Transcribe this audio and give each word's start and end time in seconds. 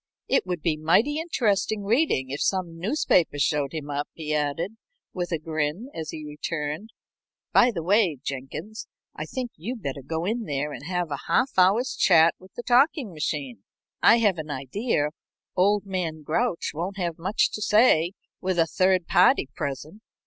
"It 0.27 0.47
would 0.47 0.63
be 0.63 0.77
mighty 0.77 1.19
interesting 1.19 1.83
reading 1.83 2.31
if 2.31 2.41
some 2.41 2.79
newspaper 2.79 3.37
showed 3.37 3.71
him 3.71 3.91
up," 3.91 4.09
he 4.13 4.33
added, 4.33 4.77
with 5.13 5.31
a 5.31 5.37
grin, 5.37 5.89
as 5.93 6.09
he 6.09 6.25
returned. 6.25 6.89
"By 7.53 7.69
the 7.69 7.83
way, 7.83 8.17
Jenkins, 8.23 8.87
I 9.15 9.25
think 9.27 9.51
you'd 9.55 9.83
better 9.83 10.01
go 10.01 10.25
in 10.25 10.45
there 10.45 10.73
and 10.73 10.87
have 10.87 11.11
a 11.11 11.27
half 11.27 11.51
hour's 11.55 11.95
chat 11.95 12.33
with 12.39 12.55
the 12.55 12.63
talking 12.63 13.13
machine. 13.13 13.63
I 14.01 14.17
have 14.17 14.39
an 14.39 14.49
idea 14.49 15.09
old 15.55 15.85
man 15.85 16.23
Grouch 16.23 16.71
won't 16.73 16.97
have 16.97 17.19
much 17.19 17.51
to 17.51 17.61
say 17.61 18.13
with 18.41 18.57
a 18.57 18.65
third 18.65 19.05
party 19.05 19.49
present. 19.55 20.01